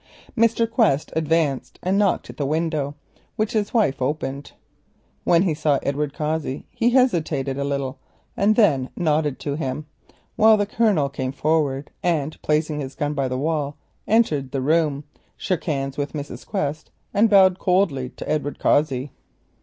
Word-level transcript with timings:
Mr. 0.35 0.67
Quest 0.67 1.13
advanced 1.15 1.77
and 1.83 1.95
knocked 1.95 2.27
at 2.31 2.37
the 2.37 2.45
window, 2.47 2.95
which 3.35 3.51
his 3.53 3.71
wife 3.71 4.01
opened. 4.01 4.53
When 5.25 5.43
he 5.43 5.53
saw 5.53 5.77
Edward 5.83 6.11
Cossey 6.11 6.65
he 6.71 6.89
hesitated 6.89 7.59
a 7.59 7.63
little, 7.63 7.99
then 8.35 8.89
nodded 8.95 9.37
to 9.41 9.53
him, 9.53 9.85
while 10.37 10.57
the 10.57 10.65
Colonel 10.65 11.07
came 11.07 11.31
forward, 11.33 11.91
and 12.01 12.41
placing 12.41 12.79
his 12.79 12.95
gun 12.95 13.13
by 13.13 13.27
the 13.27 13.37
wall 13.37 13.77
entered 14.07 14.49
the 14.49 14.61
room, 14.63 15.03
shook 15.37 15.65
hands 15.65 15.99
with 15.99 16.13
Mrs. 16.13 16.47
Quest, 16.47 16.89
and 17.13 17.29
bowed 17.29 17.59
coldly 17.59 18.09
to 18.09 18.27
Edward 18.27 18.57
Cossey. 18.57 19.11